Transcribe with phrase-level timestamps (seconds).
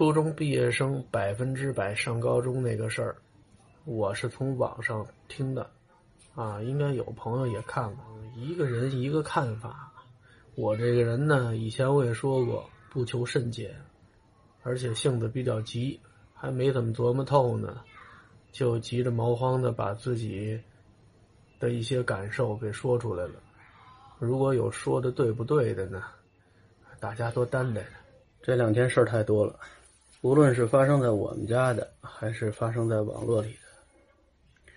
[0.00, 3.16] 初中毕业生百分之百上高中那个事儿，
[3.84, 5.68] 我是从网上听的，
[6.34, 8.02] 啊，应该有朋友也看过。
[8.34, 9.92] 一个人一个看法，
[10.54, 13.76] 我这个人呢，以前我也说过，不求甚解，
[14.62, 16.00] 而且性子比较急，
[16.32, 17.82] 还没怎么琢磨透呢，
[18.52, 20.58] 就急着毛慌的把自己
[21.58, 23.34] 的一些感受给说出来了。
[24.18, 26.04] 如果有说的对不对的呢，
[26.98, 27.84] 大家多担待。
[28.42, 29.60] 这两天事儿太多了，
[30.22, 34.72] 无论是发生在我们家的，还是发生在网络里的，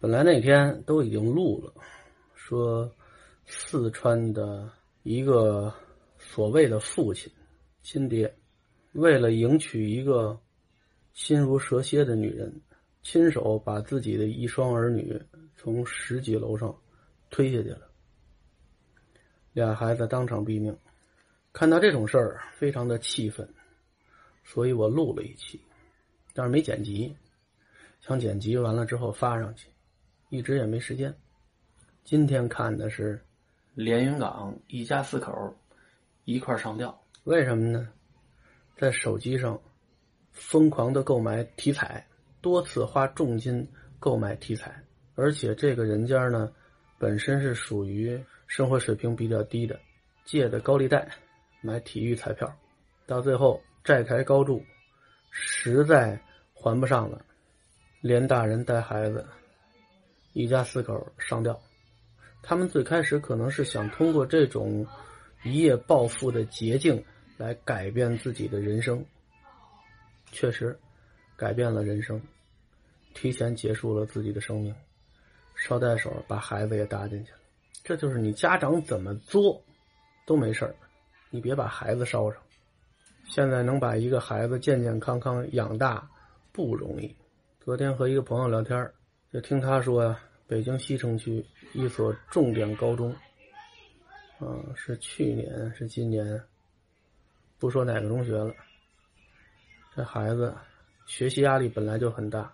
[0.00, 1.72] 本来那天都已经录了，
[2.34, 2.90] 说
[3.46, 4.68] 四川的
[5.04, 5.72] 一个
[6.18, 7.32] 所谓的父亲
[7.82, 8.34] 亲爹，
[8.92, 10.36] 为了迎娶一个
[11.12, 12.52] 心如蛇蝎的女人，
[13.02, 15.20] 亲手把自己的一双儿女
[15.56, 16.76] 从十几楼上
[17.30, 17.88] 推下去了，
[19.52, 20.76] 俩孩子当场毙命。
[21.52, 23.48] 看到这种事儿，非常的气愤，
[24.52, 25.60] 所以我录了一期，
[26.34, 27.16] 但是没剪辑，
[28.00, 29.68] 想剪辑完了之后发上去，
[30.28, 31.14] 一直也没时间。
[32.02, 33.24] 今天看的是
[33.74, 35.32] 连云港一家四口
[36.24, 37.88] 一块上吊，为什么呢？
[38.76, 39.56] 在手机上
[40.32, 42.04] 疯狂的购买体彩，
[42.40, 43.64] 多次花重金
[44.00, 44.82] 购买体彩，
[45.14, 46.52] 而且这个人家呢，
[46.98, 49.78] 本身是属于生活水平比较低的，
[50.24, 51.08] 借的高利贷。
[51.62, 52.50] 买体育彩票，
[53.06, 54.62] 到最后债台高筑，
[55.30, 56.20] 实在
[56.52, 57.24] 还不上了，
[58.00, 59.26] 连大人带孩子，
[60.32, 61.58] 一家四口上吊。
[62.42, 64.86] 他们最开始可能是想通过这种
[65.44, 67.02] 一夜暴富的捷径
[67.36, 69.04] 来改变自己的人生，
[70.30, 70.78] 确实
[71.36, 72.20] 改变了人生，
[73.14, 74.74] 提前结束了自己的生命，
[75.54, 77.38] 捎带手把孩子也搭进去了。
[77.82, 79.62] 这就是你家长怎么作
[80.26, 80.74] 都没事儿。
[81.30, 82.42] 你别把孩子捎上，
[83.30, 86.10] 现在能把一个孩子健健康康养大
[86.50, 87.14] 不容易。
[87.60, 88.90] 昨天和一个朋友聊天，
[89.32, 93.14] 就听他说呀，北京西城区一所重点高中，
[94.40, 96.42] 啊，是去年是今年，
[97.60, 98.52] 不说哪个中学了，
[99.94, 100.52] 这孩子
[101.06, 102.52] 学习压力本来就很大，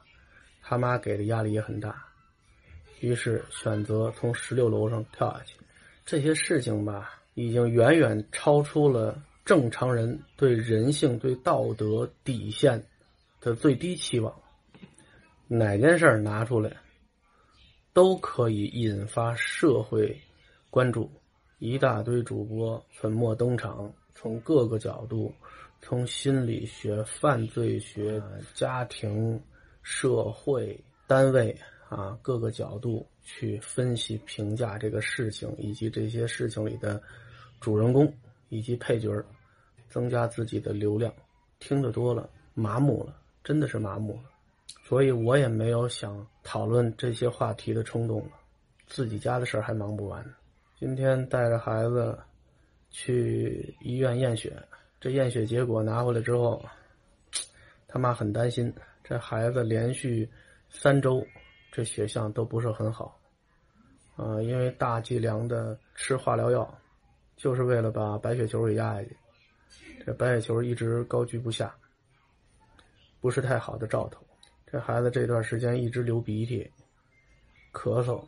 [0.60, 2.04] 他妈给的压力也很大，
[3.00, 5.56] 于是选择从十六楼上跳下去。
[6.04, 7.22] 这些事情吧。
[7.38, 12.84] 已经远远超出了正常人对人性、对道德底线
[13.40, 14.34] 的最低期望。
[15.46, 16.76] 哪件事儿拿出来，
[17.92, 20.20] 都可以引发社会
[20.68, 21.08] 关注。
[21.60, 25.32] 一大堆主播粉墨登场，从各个角度，
[25.80, 28.20] 从心理学、犯罪学、
[28.52, 29.40] 家庭、
[29.80, 31.56] 社会、单位
[31.88, 37.00] 啊各个角度去分析、评价这个事情，以及这些事情里的。
[37.58, 38.12] 主人公
[38.48, 39.22] 以及配角
[39.88, 41.12] 增加自己的流量，
[41.58, 44.30] 听得多了麻木了，真的是麻木了，
[44.84, 48.30] 所以我也没有想讨论这些话题的冲动了。
[48.86, 50.24] 自己家的事儿还忙不完，
[50.78, 52.16] 今天带着孩子
[52.90, 54.56] 去医院验血，
[55.00, 56.64] 这验血结果拿回来之后，
[57.88, 60.28] 他妈很担心，这孩子连续
[60.70, 61.26] 三周
[61.72, 63.18] 这血象都不是很好，
[64.14, 66.78] 啊，因为大剂量的吃化疗药。
[67.36, 69.16] 就是为了把白血球给压下去，
[70.04, 71.74] 这白血球一直高居不下，
[73.20, 74.24] 不是太好的兆头。
[74.66, 76.68] 这孩子这段时间一直流鼻涕、
[77.72, 78.20] 咳嗽，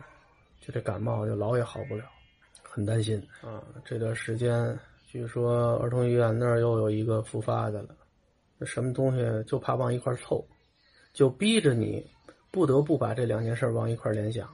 [0.61, 2.05] 就这感冒就老也好不了，
[2.63, 3.65] 很担心啊。
[3.85, 7.97] 这段时间据说儿童医院那儿又有一个复发的了，
[8.59, 10.47] 那什么东西就怕往一块凑，
[11.13, 12.07] 就逼着你
[12.51, 14.49] 不得不把这两件事往一块联想。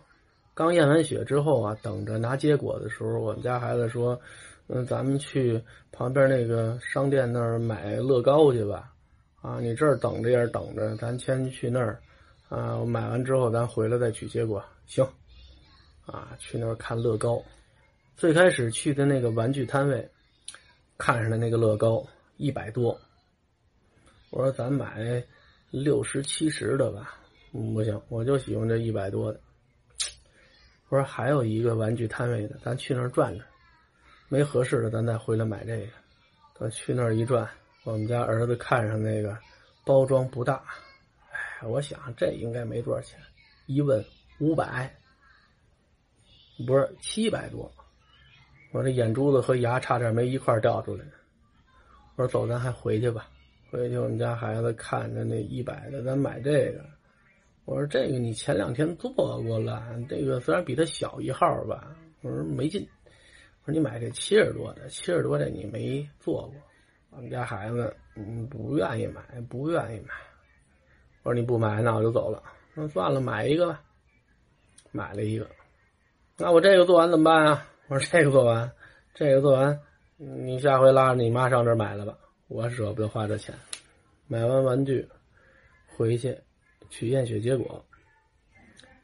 [0.54, 4.18] 刚验完血之后啊，等着拿结果的时候，我们家孩子说
[4.68, 5.60] ：“嗯，咱们去
[5.90, 8.92] 旁边那个商店那儿买乐高去吧。”
[9.42, 12.00] 啊，你这儿等着也是等着，咱先去那儿。
[12.48, 14.64] 啊，我买完之后咱回来再取结果。
[14.86, 15.04] 行。
[16.06, 17.42] 啊，去那儿看乐高。
[18.16, 20.08] 最开始去的那个玩具摊位，
[20.96, 22.96] 看上的那个乐高一百多。
[24.30, 25.20] 我说咱买
[25.70, 27.18] 六十七十的吧。
[27.52, 29.40] 嗯，不行，我就喜欢这一百多的。
[30.94, 33.44] 我说还有一个玩具摊位的，咱去那儿转转，
[34.28, 35.88] 没合适的咱再回来买这个。
[36.60, 37.50] 我去那儿一转，
[37.82, 39.36] 我们家儿子看上那个
[39.84, 40.62] 包装不大，
[41.32, 43.18] 哎，我想这应该没多少钱。
[43.66, 44.04] 一问
[44.38, 44.88] 五百，
[46.64, 47.68] 不是七百多，
[48.70, 51.04] 我这眼珠子和牙差点没一块掉出来。
[52.14, 53.28] 我说走，咱还回去吧。
[53.68, 56.93] 回去我们家孩子看着那一百的，咱买这个。
[57.64, 62.86] 我说这个你前两天做过了，这个虽然比它小一号吧，我说没劲。
[63.64, 66.54] 我说你买这七十多的，七十多的你没做过。
[67.10, 70.14] 我们家孩子嗯不愿意买，不愿意买。
[71.22, 72.42] 我说你不买，那我就走了。
[72.74, 73.80] 那算了，买一个吧。
[74.90, 75.48] 买了一个。
[76.36, 77.66] 那我这个做完怎么办啊？
[77.88, 78.70] 我说这个做完，
[79.14, 79.80] 这个做完，
[80.18, 82.18] 你下回拉着你妈上这买了吧。
[82.48, 83.54] 我舍不得花这钱。
[84.26, 85.08] 买完玩具，
[85.96, 86.38] 回去
[86.94, 87.84] 去验血结果。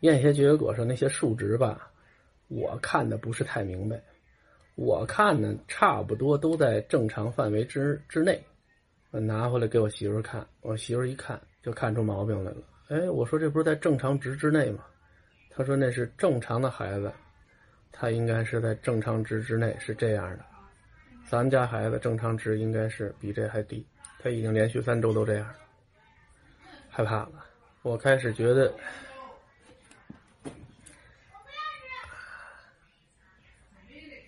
[0.03, 1.91] 验血结果上那些数值吧，
[2.47, 4.01] 我看的不是太明白。
[4.77, 8.41] 我看呢，差不多都在正常范围之之内。
[9.11, 12.63] 我拿回来给我媳妇看，我媳妇一看就看出毛病来了。
[12.91, 14.85] 哎，我说这不是在正常值之内吗？
[15.51, 17.13] 她说那是正常的孩子，
[17.91, 20.45] 他应该是在正常值之内，是这样的。
[21.29, 23.85] 咱们家孩子正常值应该是比这还低，
[24.21, 25.47] 他已经连续三周都这样，
[26.89, 27.50] 害怕了。
[27.83, 28.75] 我开始觉得。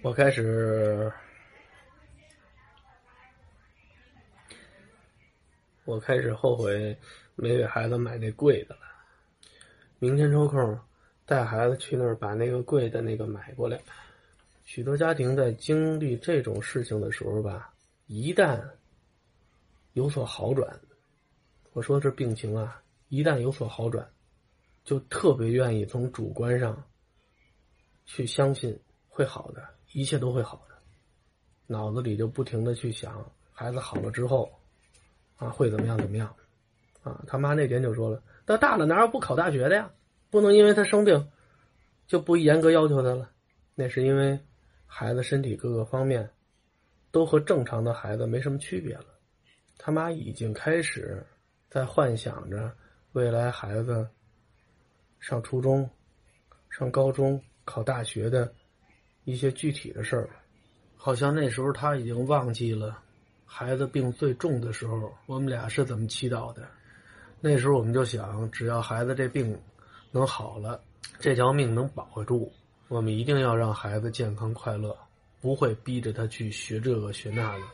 [0.03, 1.13] 我开始，
[5.85, 6.99] 我开始后悔
[7.37, 8.81] 没给孩子买那贵的了。
[10.01, 10.81] 明天抽空
[11.25, 13.81] 带孩子去那儿把那个贵的那个买过来。
[14.65, 17.73] 许多家庭在经历这种事情的时候吧，
[18.07, 18.61] 一旦
[19.93, 20.81] 有所好转，
[21.75, 22.82] 我说这病情啊，
[23.13, 24.09] 一旦有所好转，
[24.85, 26.83] 就特别愿意从主观上
[28.07, 29.63] 去相信会好的。
[29.93, 30.75] 一切都会好的，
[31.67, 34.51] 脑子里就不停的去想孩子好了之后，
[35.37, 36.35] 啊会怎么样怎么样，
[37.03, 39.93] 啊他妈那天就说了，到大了哪有不考大学的呀？
[40.31, 41.31] 不能因为他生病，
[42.07, 43.31] 就不严格要求他了。
[43.75, 44.41] 那是因为
[44.87, 46.31] 孩子身体各个方面
[47.11, 49.05] 都和正常的孩子没什么区别了。
[49.77, 51.23] 他妈已经开始
[51.69, 52.75] 在幻想着
[53.13, 54.09] 未来孩子
[55.21, 55.89] 上初中、
[56.69, 58.53] 上高中、考大学的。
[59.25, 60.29] 一些具体的事儿，
[60.97, 62.99] 好像那时候他已经忘记了，
[63.47, 66.67] 孩子病最重的时候，我们俩是怎么祈祷的。
[67.41, 69.57] 那时候我们就想，只要孩子这病
[70.11, 70.83] 能好了，
[71.21, 72.53] 这条命能保住，
[72.89, 74.99] 我们一定要让孩子健康快乐，
[75.41, 77.65] 不会逼着他去学这个学那个，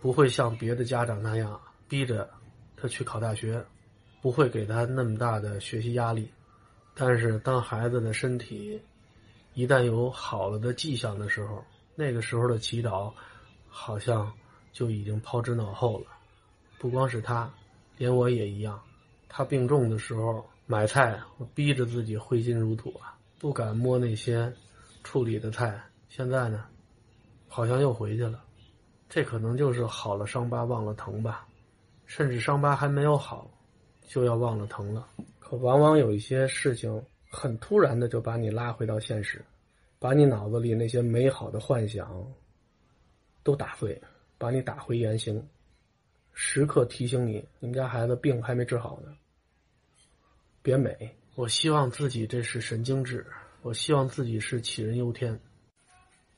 [0.00, 2.26] 不会像别的家长那样逼着
[2.74, 3.62] 他去考大学，
[4.26, 6.28] 不会给他那么大的学习压力。
[6.96, 8.82] 但是当孩子的身体，
[9.54, 11.64] 一旦有好了的迹象的时候，
[11.94, 13.12] 那个时候的祈祷，
[13.68, 14.32] 好像
[14.72, 16.06] 就已经抛之脑后了。
[16.76, 17.48] 不光是他，
[17.98, 18.82] 连我也一样。
[19.28, 24.52] 他病重的时候，买菜我逼着自己挥金如土啊，不敢摸那些
[25.04, 25.80] 处理的菜。
[26.08, 26.64] 现在呢，
[27.46, 28.42] 好像又回去了。
[29.08, 31.46] 这可能就是好了伤疤忘了疼吧，
[32.06, 33.48] 甚至伤疤还没有好，
[34.06, 35.06] 就要忘了疼了。
[35.38, 37.04] 可往往有一些事情。
[37.28, 39.44] 很突然的就把你拉回到现实，
[39.98, 42.26] 把你脑子里那些美好的幻想
[43.42, 44.00] 都打碎，
[44.38, 45.46] 把你打回原形，
[46.32, 49.14] 时刻提醒你，你们家孩子病还没治好呢。
[50.62, 53.26] 别美，我希望自己这是神经质，
[53.60, 55.38] 我希望自己是杞人忧天。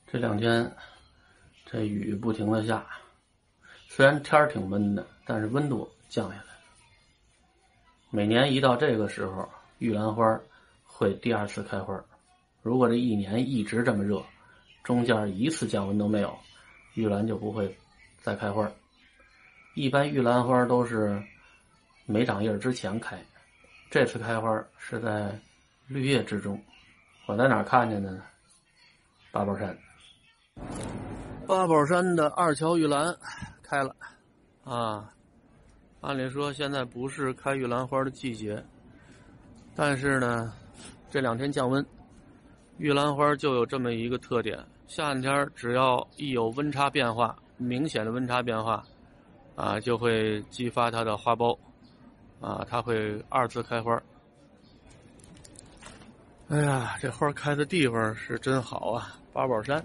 [0.07, 0.69] 这两天
[1.65, 2.85] 这雨不停的下，
[3.87, 6.48] 虽然天儿挺闷的，但是温度降下来。
[8.09, 9.47] 每年一到这个时候，
[9.77, 10.39] 玉兰花。
[10.91, 11.97] 会第二次开花，
[12.61, 14.21] 如果这一年一直这么热，
[14.83, 16.37] 中间一次降温都没有，
[16.95, 17.73] 玉兰就不会
[18.21, 18.69] 再开花。
[19.75, 21.23] 一般玉兰花都是
[22.05, 23.17] 没长叶之前开，
[23.89, 25.39] 这次开花是在
[25.87, 26.61] 绿叶之中。
[27.27, 28.21] 我在哪看见的呢？
[29.31, 29.77] 八宝山，
[31.47, 33.15] 八宝山的二乔玉兰
[33.63, 33.95] 开了
[34.65, 35.13] 啊！
[36.01, 38.63] 按理说现在不是开玉兰花的季节，
[39.75, 40.53] 但是呢。
[41.11, 41.83] 这两天降温，
[42.77, 48.85] 玉兰花就有这么一个特点：夏天只要一有温差变化，明显的温差变化，
[49.55, 51.57] 啊，就会激发它的花苞，
[52.39, 53.99] 啊，它会二次开花。
[56.49, 59.19] 哎呀，这花开的地方是真好啊！
[59.33, 59.83] 八宝山，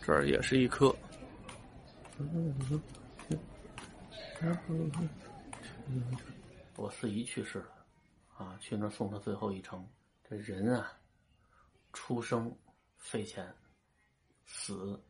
[0.00, 0.94] 这儿也是一棵。
[6.76, 7.68] 我四姨去世了。
[8.36, 9.84] 啊，去那送她最后一程。
[10.28, 10.92] 这人啊，
[11.92, 12.56] 出生
[12.96, 13.52] 费钱，
[14.44, 15.02] 死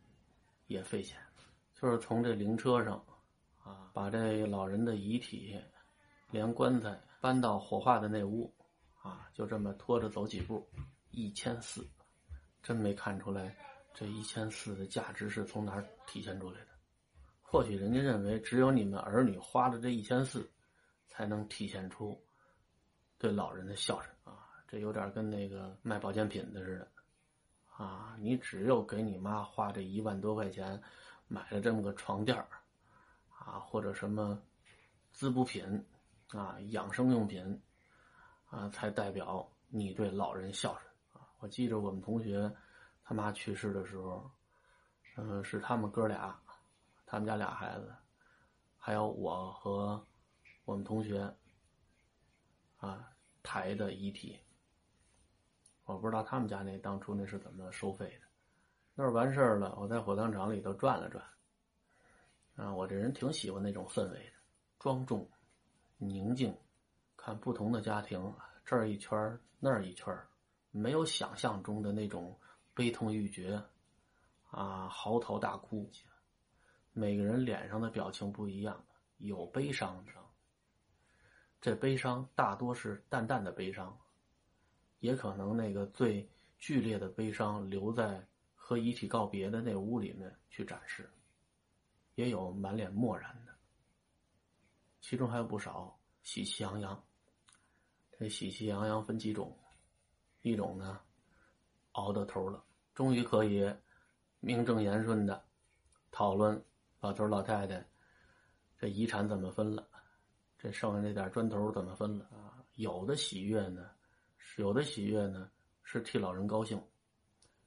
[0.67, 1.21] 也费钱。
[1.75, 3.05] 就是从这灵车上
[3.63, 5.61] 啊，把这老人的遗体
[6.31, 8.53] 连棺材搬到火化的那屋
[9.03, 10.67] 啊，就这么拖着走几步，
[11.11, 11.87] 一千四，
[12.63, 13.55] 真没看出来
[13.93, 16.68] 这一千四的价值是从哪儿体现出来的。
[17.51, 20.47] 或许人家认为只有你们儿女花了这一千四，
[21.07, 22.23] 才能体现出。
[23.17, 30.79] 对老人的孝顺啊，这有点跟那个卖保健品的似的，啊，你只有给你妈花这一万多块钱，
[31.27, 32.37] 买了这么个床垫
[33.31, 34.39] 啊，或者什么
[35.11, 35.65] 滋补品
[36.33, 37.61] 啊、养生用品
[38.51, 41.27] 啊，才代表你对老人孝顺啊。
[41.39, 42.55] 我记着我们同学
[43.03, 44.31] 他妈去世的时候，
[45.17, 46.39] 嗯，是他们哥俩，
[47.11, 47.91] 他们家俩孩子，
[48.77, 50.07] 还有我和
[50.67, 51.35] 我们同学
[52.77, 53.11] 啊
[53.43, 54.39] 抬的遗体。
[55.87, 58.27] 我不知道他们家那当初那是怎么收费的。
[58.95, 61.25] 那儿完事儿了，我在火葬场里头转了转。
[62.57, 64.33] 啊，我这人挺喜欢那种氛围的，
[64.79, 65.27] 庄重、
[65.97, 66.55] 宁静。
[67.17, 68.35] 看不同的家庭，
[68.67, 70.15] 这儿一圈那儿一圈
[70.71, 72.39] 没有想象中的那种
[72.75, 73.63] 悲痛欲绝，
[74.51, 75.91] 啊，嚎啕大哭。
[76.99, 78.85] 每个人脸上的表情不一样，
[79.19, 80.13] 有悲伤的，
[81.61, 83.97] 这悲伤大多是淡淡的悲伤。
[84.99, 86.29] 也可能那个最
[86.59, 88.27] 剧烈的悲伤留在
[88.57, 91.09] 和遗体告别的那屋里面去展示，
[92.17, 93.55] 也有满脸漠然的，
[95.01, 97.01] 其中还有不少喜气洋洋。
[98.19, 99.57] 这喜气洋洋分几种，
[100.43, 101.01] 一种呢，
[101.93, 103.73] 熬到头了，终于可以
[104.41, 105.45] 名正言顺的
[106.11, 106.61] 讨论
[107.01, 107.85] 老头老太太
[108.79, 109.87] 这遗产怎么分了，
[110.59, 112.65] 这剩下那点砖头怎么分了啊？
[112.75, 113.91] 有的喜悦呢。
[114.57, 115.49] 有的喜悦呢，
[115.85, 116.83] 是替老人高兴，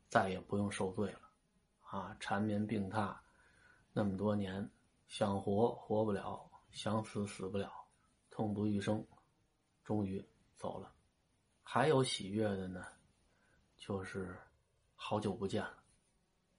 [0.10, 1.22] 再也不用受罪了，
[1.82, 3.16] 啊，缠绵病榻
[3.94, 4.70] 那么多年，
[5.08, 7.72] 想活活不了，想死死不了，
[8.30, 9.06] 痛不欲生，
[9.86, 10.22] 终于
[10.58, 10.94] 走了。
[11.62, 12.86] 还有喜悦的呢，
[13.78, 14.38] 就是
[14.96, 15.78] 好久不见了，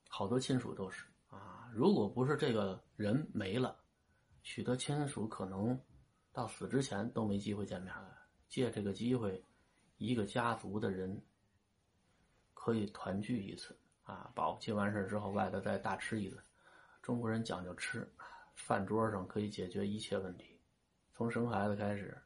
[0.08, 1.04] 好多亲属都是，
[1.74, 3.76] 如果不是这个人没了，
[4.42, 5.80] 许多亲属可能
[6.30, 9.42] 到死之前都没机会见面了，借这个机会。
[9.96, 11.22] 一个家族的人
[12.54, 14.32] 可以团聚一次啊！
[14.34, 16.42] 保不齐完事之后，外头再大吃一顿。
[17.00, 18.12] 中国人讲究吃，
[18.56, 20.58] 饭桌上可以解决一切问题。
[21.14, 22.20] 从生孩子开始，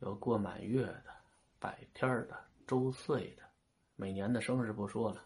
[0.00, 1.06] 有过满月的、
[1.58, 3.42] 百天的、周岁的，
[3.94, 5.24] 每年的生日不说了。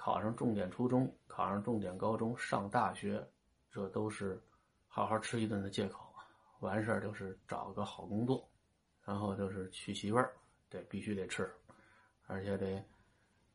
[0.00, 3.28] 考上重点初中、考上重点高中、上大学，
[3.68, 4.40] 这都是
[4.86, 6.14] 好好吃一顿的借口。
[6.60, 8.48] 完事儿就是找个好工作，
[9.02, 10.36] 然后就是娶媳妇儿。
[10.68, 11.52] 对，必须得吃，
[12.26, 12.80] 而且得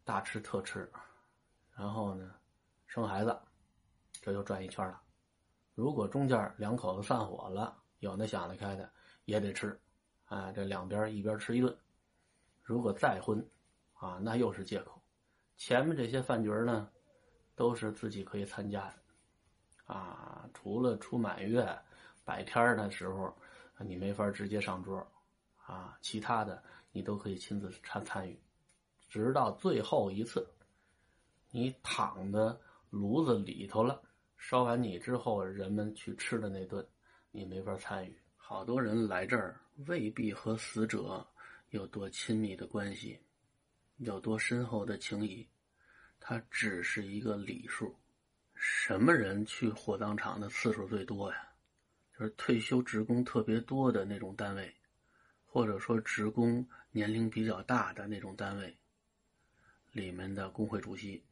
[0.04, 0.92] 大吃特吃，
[1.78, 2.36] 然后呢，
[2.88, 3.40] 生孩子，
[4.22, 5.02] 这就转一圈了。
[5.76, 8.92] 如果中间两口子散伙了，有那想得开的
[9.24, 9.80] 也得吃，
[10.26, 11.74] 啊，这两边一边吃一顿。
[12.64, 13.50] 如果再婚，
[13.94, 15.03] 啊，那又是借口。
[15.58, 16.90] 前面这些饭局呢，
[17.56, 21.68] 都是自己可以参加的，啊，除了出满月、
[22.26, 23.36] 百天的时候，
[23.80, 25.06] 你没法直接上桌。
[25.66, 28.38] 啊，其他的你都可以亲自参参与，
[29.08, 30.46] 直到最后一次，
[31.52, 32.54] 你躺在
[32.90, 34.02] 炉子里头了，
[34.38, 36.86] 烧完你之后，人们去吃的那顿，
[37.32, 38.14] 你没法参与。
[38.36, 39.58] 好多人来这儿
[39.88, 41.26] 未必和死者
[41.70, 43.18] 有多亲密的关系，
[44.04, 45.48] 有多深厚的情谊，
[46.20, 47.96] 它只是一个礼数。
[48.54, 51.38] 什么人去火葬场的次数最多呀？
[52.18, 54.74] 就是退休职工特别多的那种单位。
[55.46, 58.76] 或者说职工年龄比较大的那种单位，
[59.92, 61.24] 里面的工会主席，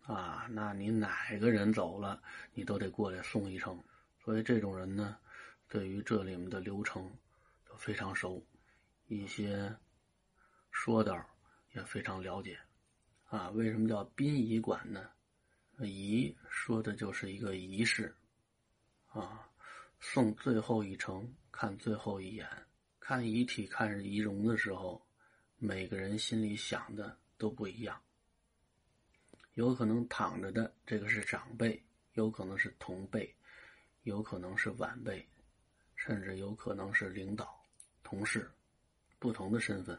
[0.00, 2.22] 啊，那你哪个人走了，
[2.54, 3.78] 你都得过来送一程。
[4.24, 5.18] 所以这种人呢，
[5.68, 7.14] 对于这里面的流程
[7.66, 8.42] 都非常熟，
[9.08, 9.76] 一些
[10.70, 11.14] 说道
[11.78, 12.58] 也非常了解。
[13.26, 15.10] 啊，为什么叫殡仪馆呢？
[15.80, 18.14] 仪说的就是一个仪式，
[19.06, 19.48] 啊，
[20.00, 22.48] 送最后一程，看最后一眼。
[22.98, 25.06] 看遗体、看遗容的时候，
[25.56, 27.98] 每个人心里想的都不一样。
[29.54, 31.82] 有可能躺着的这个是长辈，
[32.14, 33.34] 有可能是同辈，
[34.02, 35.26] 有可能是晚辈，
[35.96, 37.64] 甚至有可能是领导、
[38.02, 38.50] 同事，
[39.18, 39.98] 不同的身份。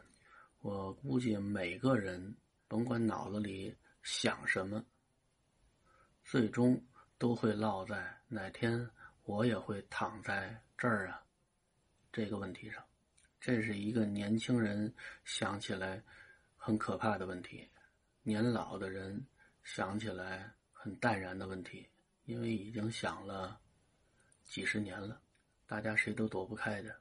[0.62, 2.36] 我估计每个人，
[2.68, 4.84] 甭管脑子里想什么，
[6.22, 6.78] 最终
[7.16, 8.86] 都会落在哪天
[9.24, 11.22] 我也会躺在这儿啊
[12.12, 12.84] 这个问题上。
[13.40, 14.92] 这是一个年轻人
[15.24, 16.02] 想起来
[16.58, 17.66] 很可怕的问题，
[18.22, 19.26] 年老的人
[19.64, 21.88] 想起来很淡然的问题，
[22.26, 23.58] 因为已经想了
[24.44, 25.22] 几十年了，
[25.66, 26.94] 大家谁都躲不开的。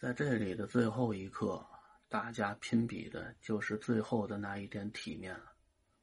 [0.00, 1.64] 在这里的最后一刻，
[2.08, 5.52] 大家拼比的就是最后的那一点体面了。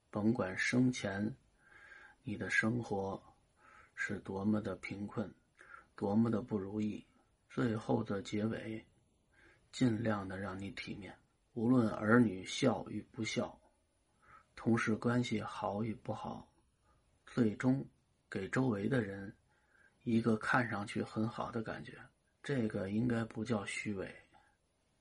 [0.10, 1.36] 甭管生前
[2.24, 3.22] 你的生活
[3.96, 5.34] 是多么的贫困，
[5.96, 7.06] 多么的不如意，
[7.50, 8.86] 最后的结尾。
[9.72, 11.14] 尽量的让你体面，
[11.54, 13.60] 无论儿女孝与不孝，
[14.56, 16.50] 同事关系好与不好，
[17.26, 17.86] 最终
[18.30, 19.36] 给周围的人
[20.04, 22.00] 一个看上去很好的感觉。
[22.42, 24.16] 这个应该不叫虚伪，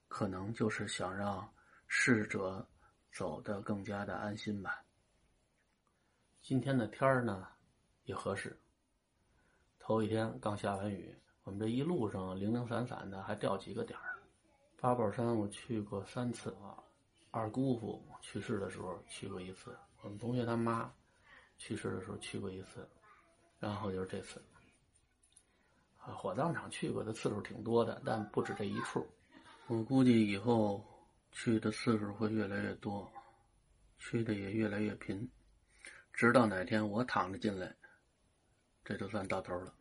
[0.08, 1.48] 可能就是想让
[1.86, 2.66] 逝者
[3.12, 4.84] 走得更加的安心吧。
[6.40, 7.48] 今天的天儿呢
[8.04, 8.58] 也合适，
[9.78, 14.18] 头一天刚下完雨，我们这一路上零零散散的还掉几个点儿。
[14.78, 16.76] 八宝山我去过三次啊，
[17.30, 20.92] 二姑父去世的时候去过一次，我们同学他妈
[21.56, 22.86] 去世的时候去过一次，
[23.58, 24.42] 然后就是这次。
[25.96, 29.06] 啊，火葬场去过的次数挺多的，但不止这一处。
[29.66, 30.84] 我估计以后
[31.32, 33.10] 去的次数会越来越多，
[33.98, 35.30] 去的也越来越频，
[36.12, 37.74] 直到哪天我躺着进来，
[38.84, 39.74] 这就算到头了。